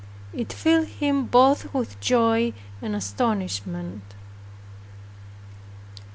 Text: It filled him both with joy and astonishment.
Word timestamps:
It 0.33 0.51
filled 0.51 0.87
him 0.87 1.27
both 1.27 1.71
with 1.75 1.99
joy 1.99 2.53
and 2.81 2.95
astonishment. 2.95 4.01